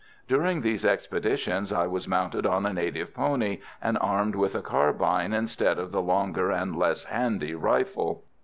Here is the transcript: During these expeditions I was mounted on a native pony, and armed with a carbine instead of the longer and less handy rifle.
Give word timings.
During 0.27 0.61
these 0.61 0.83
expeditions 0.83 1.71
I 1.71 1.85
was 1.85 2.07
mounted 2.07 2.43
on 2.47 2.65
a 2.65 2.73
native 2.73 3.13
pony, 3.13 3.59
and 3.83 3.99
armed 4.01 4.33
with 4.33 4.55
a 4.55 4.61
carbine 4.63 5.31
instead 5.31 5.77
of 5.77 5.91
the 5.91 6.01
longer 6.01 6.49
and 6.49 6.75
less 6.75 7.03
handy 7.03 7.53
rifle. 7.53 8.23